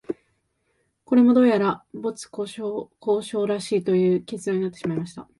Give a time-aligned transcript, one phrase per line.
[1.05, 5.29] これも、どうやら没交渉らしいという結論になってしまいました